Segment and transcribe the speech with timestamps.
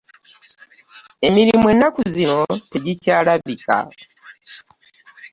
[1.27, 2.39] Emirimu enakku zino
[2.71, 3.77] tegikyalabika.